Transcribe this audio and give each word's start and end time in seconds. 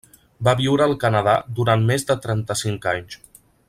Va 0.47 0.53
viure 0.61 0.85
al 0.87 0.95
Canadà 1.03 1.37
durant 1.59 1.87
més 1.93 2.09
de 2.11 2.19
trenta-cinc 2.27 2.93
anys. 2.97 3.25